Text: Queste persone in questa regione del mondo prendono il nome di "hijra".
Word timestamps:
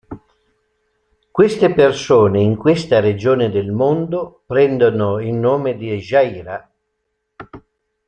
Queste 1.29 1.71
persone 1.75 2.41
in 2.41 2.55
questa 2.55 2.99
regione 2.99 3.51
del 3.51 3.71
mondo 3.71 4.41
prendono 4.47 5.19
il 5.19 5.31
nome 5.35 5.77
di 5.77 5.89
"hijra". 5.93 6.73